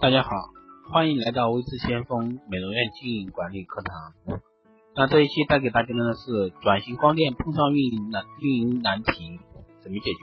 [0.00, 0.30] 大家好，
[0.92, 4.40] 欢迎来到微智先锋美容院经营管理课堂。
[4.94, 9.40] 那这一期带给大家的是转型光电碰上运营难运营难题
[9.82, 10.18] 怎么解决？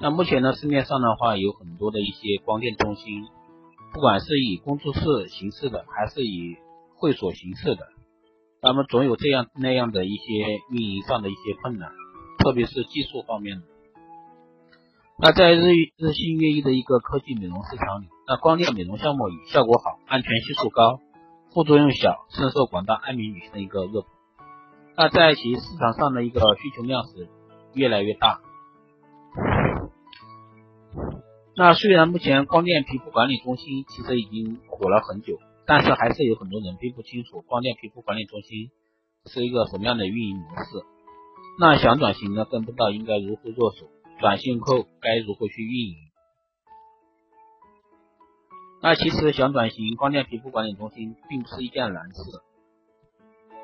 [0.00, 3.22] 那目前呢市面上的话有很多的一些光电中心，
[3.92, 6.56] 不管是以工作室形式的，还是以
[6.96, 7.86] 会所形式的，
[8.60, 10.24] 那么总有这样那样的一些
[10.72, 11.88] 运营上的一些困难，
[12.40, 13.66] 特别是技术方面的。
[15.16, 15.62] 那在日
[15.96, 20.98] 日新月异的一个科技美容市场里，那光电美容项目以效果好、安全系数高、
[21.52, 24.10] 副作用小，深受广大爱美女性的一个热捧。
[24.96, 27.28] 那在其市场上的一个需求量是
[27.74, 28.40] 越来越大。
[31.56, 38.70] 那虽然目前光电皮肤管理中心其实已经火了很久，但是还是有很多人并不清楚光电皮肤管理中心
[39.26, 40.84] 是一个什么样的运营模式。
[41.60, 43.86] 那想转型呢，更不知道应该如何入手。
[44.20, 45.96] 转型后该如何去运营？
[48.82, 52.20] 那其实想转型光电皮肤管理中心并不是一件难事，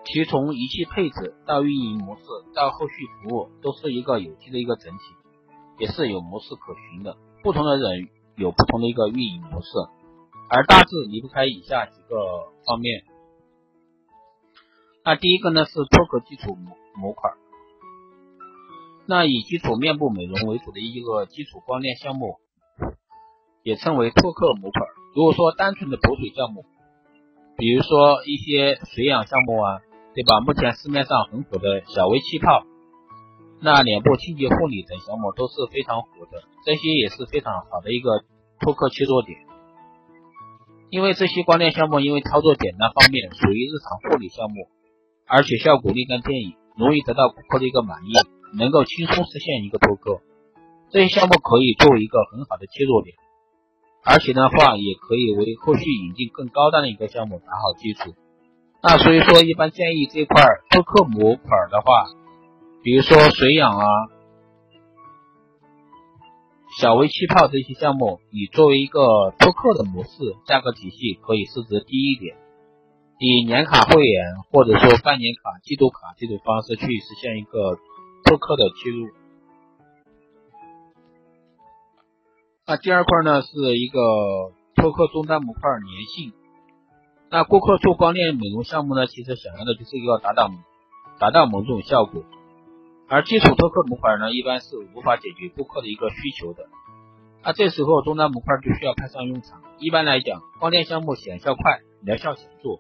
[0.05, 2.23] 其从仪器配置到运营模式
[2.55, 5.03] 到后续服务都是一个有机的一个整体，
[5.79, 7.19] 也是有模式可循的。
[7.43, 9.69] 不同的人有不同的一个运营模式，
[10.49, 12.17] 而大致离不开以下几个
[12.67, 13.05] 方面。
[15.05, 17.31] 那第一个呢是脱壳基础模模块。
[19.11, 22.37] 那以基础面部美容为主的一个基础光电项目，
[23.65, 24.83] 也称为拓客模块。
[25.17, 26.65] 如果说单纯的补水项目，
[27.59, 29.83] 比如说一些水养项目啊，
[30.15, 30.39] 对吧？
[30.39, 32.63] 目前市面上很火的小微气泡，
[33.61, 38.23] 那脸部清洁护理等项目都是非常火的，这些也是非常好的一个
[38.61, 39.41] 拓客切入点。
[40.91, 44.69] 因为这些光电项目，因为操作简单方便，属于日常护理项目，
[45.27, 48.13] 而且效果立竿见影，容易得到顾客的一个满意。
[48.53, 50.21] 能够轻松实现一个脱壳，
[50.91, 53.15] 这些项目可以作为一个很好的切入点，
[54.05, 58.15] 而且的话也可以为后续引进更高端的一个项目打好基础。
[58.83, 62.11] 那所以说，一般建议这块脱壳模块的话，
[62.83, 63.87] 比如说水养啊、
[66.81, 70.11] 小微气泡这些项目，你作为一个脱壳的模式，
[70.47, 72.37] 价格体系可以设置低一点，
[73.21, 77.79] 以年卡会员或者说半年卡、季度卡这种方式去实现一个。
[78.31, 79.11] 脱壳的切入，
[82.65, 83.99] 那第二块呢是一个
[84.77, 86.33] 脱壳终端模块粘性。
[87.29, 90.49] 那顾客做光电美容项目呢，其实想要的就是一个达到
[91.19, 92.23] 达到某种效果，
[93.09, 96.69] 而基础脱壳模块呢，一般是无法解决顾客的一个需求的。
[97.43, 99.61] 那这时候终端模块就需要派上用场。
[99.81, 102.79] 一般来讲，光电项目显效快，疗效显著，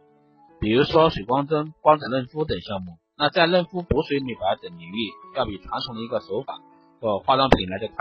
[0.60, 2.98] 比如说水光针、光子嫩肤等项目。
[3.20, 6.58] 那在嫩肤、补水、美白等领域，要比传统的一个手法
[7.02, 7.96] 和化妆品来得快。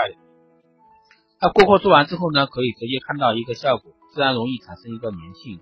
[1.41, 5.59] 那顾客做完之后呢，可以直接看到一个效果，自然容易产生一个粘性。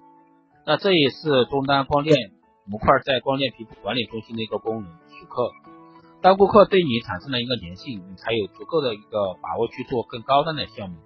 [0.64, 2.16] 那这也是中单光电
[2.68, 4.92] 模块在光电皮肤管理中心的一个功能。
[5.10, 5.50] 时刻，
[6.22, 10.98] 当顾客对你产生了一个粘性，你才有足够的一个把握去做更高端的项目。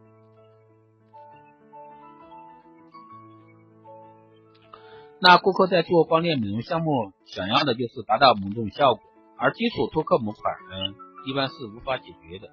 [5.24, 9.04] 那顾客在做光电美容项目，想要的就是达到某种效果，
[9.38, 10.96] 而基础脱壳模块呢，
[11.28, 12.50] 一般是无法解决的。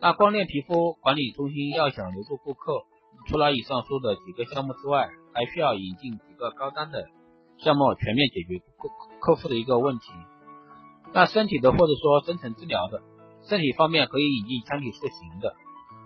[0.00, 2.84] 那光电皮肤管理中心要想留住顾客，
[3.26, 7.08] 除了以上说的几个项目之外，还需要引进几个高端的
[7.58, 10.12] 项目，全面解决客客户的一个问题。
[11.12, 13.02] 那身体的或者说深层治疗的，
[13.48, 15.56] 身体方面可以引进腔体塑形的，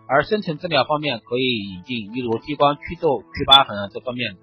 [0.08, 4.40] 而深层治疗方面可以引进，例如激光祛皱、祛疤痕啊这方面的。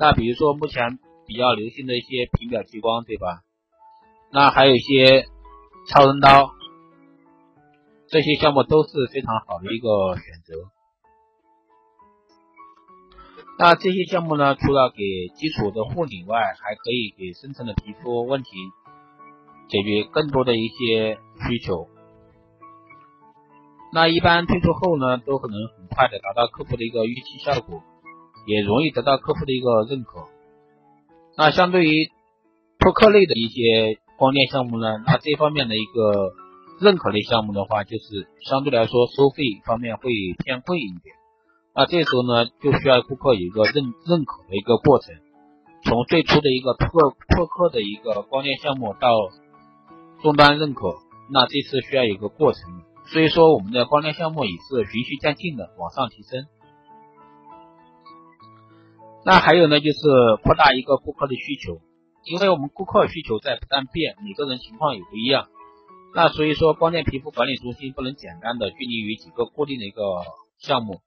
[0.00, 3.42] 那比如说目前比较流行的一些平表激光，对吧？
[4.32, 5.26] 那还有一些
[5.88, 6.52] 超声刀，
[8.08, 10.54] 这些项目都是非常好的一个选择。
[13.58, 18.50] 那这些项目呢，除了给基础的护理外，还可以给深层的皮肤问题
[19.68, 21.88] 解决更多的一些需求。
[23.92, 27.82] 那一般推出后呢，都可能很快的达到客户的一个预期效果。
[28.46, 30.24] 也容易得到客户的一个认可。
[31.36, 32.10] 那相对于
[32.78, 36.32] 拓客类的一些光电项目呢，那这方面的一个
[36.80, 40.10] 认可类项目的话，就是相对来说收费方面会
[40.44, 41.14] 偏贵一点。
[41.74, 45.14] 那这时候呢，就需要顾客有一个认认可的一个过程。
[45.82, 49.08] 从最初的一个拓拓客的一个光电项目到
[50.22, 50.96] 终端认可，
[51.30, 52.60] 那这次需要有个过程。
[53.06, 56.44] 所以说，我们的光电项目也是循序渐进的往上提升。
[59.24, 59.98] 那还有呢，就是
[60.42, 61.80] 扩大一个顾客的需求，
[62.24, 65.48] 因为我们顾客需求在不断变，每个人情况也不一样。
[66.14, 70.02] 那所以说，光电皮肤管理中心不能简单的拘泥于几个固定的一个
[70.58, 71.00] 项目，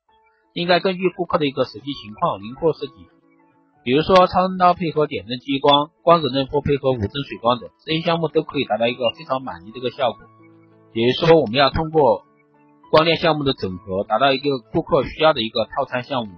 [0.54, 2.94] 应该根据顾客的一个实际情况灵活设计。
[3.84, 10.20] 比如说超声刀配合点阵激光、光子嫩肤配合五针水光等，这些项目都可以达到一个非常满意的一个效果。
[10.94, 12.24] 比如说我们要通过
[12.92, 16.36] 光电项目的整合，达到一个顾客需要的一个套餐项目。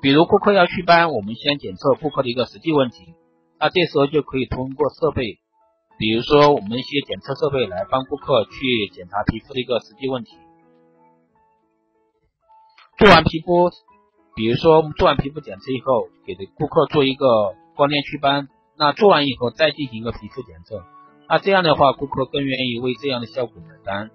[0.00, 3.14] 比如顾客要祛斑，我们先检测顾客的一个实际问题，
[3.58, 5.38] 那这时候就可以通过设备，
[5.98, 10.30] 比如说我们一些检测设备来帮顾客去检查皮肤的一个实际问题。
[12.98, 13.70] 做完皮肤。
[14.36, 18.46] 比如说，我们做完皮肤检测以后，给顾客做一个光电祛斑，
[18.76, 20.84] 那做完以后再进行一个皮肤检测，
[21.28, 24.12] 那这样的话，顾客更愿意为这样的效果买单。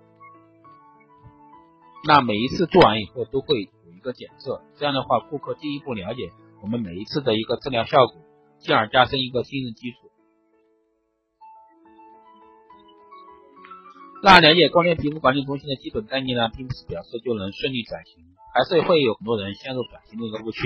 [2.07, 3.69] 那每一次做完以后都会
[4.03, 6.29] 一个检测，这样的话，顾客进一步了解
[6.61, 8.19] 我们每一次的一个治疗效果，
[8.59, 10.11] 进而加深一个信任基础。
[14.21, 18.25] 那了解光电皮肤管理中心的基本概念呢，并不是表示就能顺利转型。
[18.53, 20.61] 还是会有很多人陷入转型的一个误区。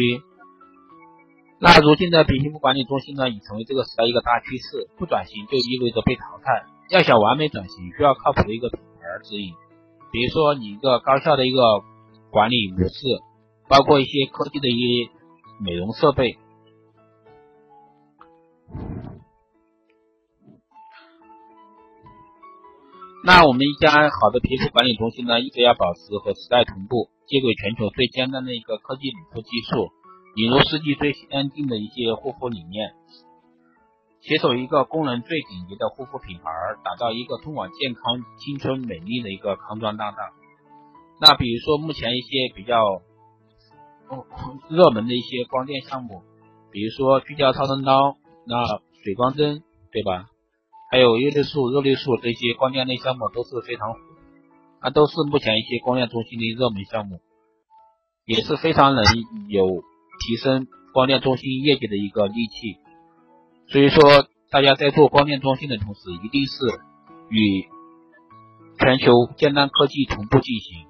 [1.62, 4.90] 那如今的皮肤管理中心呢，已成为这个时代一个大趋势。
[4.98, 6.66] 不转型就意味着被淘汰。
[6.90, 9.54] 要想完美转型，需要靠谱的一个品牌指引。
[10.12, 11.62] 比如说，你一个高效的一个
[12.30, 12.94] 管理模式，
[13.68, 15.12] 包括一些科技的一些
[15.60, 16.38] 美容设备。
[23.26, 27.10] 那我们一家好的皮肤管理中心呢，一直要保持和时代同步。
[27.28, 29.92] 接轨全球最尖端的一个科技理肤技术，
[30.38, 32.96] 引入世纪最先进的一些护肤理念，
[34.22, 36.50] 携手一个功能最顶级的护肤品牌，
[36.86, 40.18] 打造一个通往健康、青春、美丽的一个康庄大道。
[41.20, 43.02] 那比如说目前一些比较
[44.70, 46.22] 热门的一些光电项目，
[46.72, 50.28] 比如说聚焦超声刀、那水光针，对吧？
[50.92, 54.00] 还有叶绿素、热绿素这些光电类项目都是非常火。
[54.80, 57.20] 那都是目前一些光电中心的热门项目，
[58.26, 59.04] 也是非常能
[59.50, 59.66] 有
[60.20, 62.78] 提升光电中心业绩的一个利器。
[63.70, 64.02] 所以说，
[64.50, 66.80] 大家在做光电中心的同时，一定是
[67.30, 67.66] 与
[68.80, 70.87] 全球尖端科技同步进行，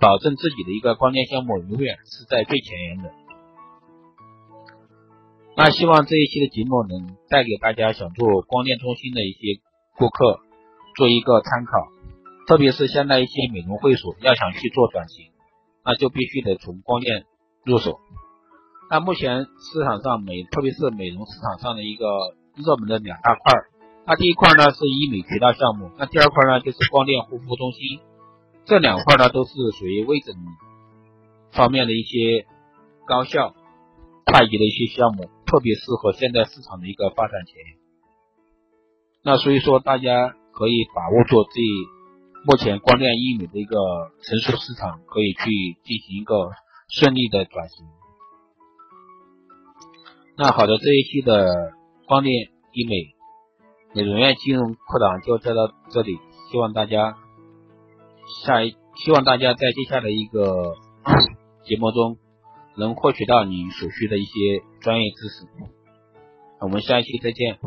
[0.00, 3.12] 保证自己的一个光电项目永远是在最前沿的。
[5.56, 9.60] 那希望这一期的节目能带给大家想做光电中心的一些
[9.96, 10.40] 顾客
[10.96, 11.88] 做一个参考。
[12.46, 15.32] 特别是现在一些美容会所要想去做转型，
[15.84, 17.24] 那就必须得从光电
[17.64, 17.98] 入手。
[18.88, 22.06] 那目前市场上美，特别是美容市场上的一个
[22.54, 23.52] 热门的两大块，
[24.06, 27.98] 那第一块呢是医美渠道项目，那第二块呢就是光电护肤中心。
[28.66, 30.34] 这两块呢都是属于微整
[31.52, 32.46] 方面的一些
[33.06, 33.54] 高效、
[34.24, 37.78] 快捷的一些项目，特别适合现在市场的一个发展前沿。
[39.22, 41.60] 那所以说大家可以把握住这。
[42.48, 43.76] 目前光电医美的一个
[44.22, 45.50] 成熟市场，可以去
[45.82, 46.52] 进行一个
[46.88, 47.84] 顺利的转型。
[50.36, 51.72] 那好的，这一期的
[52.06, 52.32] 光电
[52.72, 53.16] 医美
[53.94, 57.18] 美容院金融课堂就教到这里，希望大家
[58.44, 60.74] 下一希望大家在接下来一个
[61.64, 62.18] 节目中
[62.76, 65.46] 能获取到你所需的一些专业知识。
[66.60, 67.58] 我们下一期再见。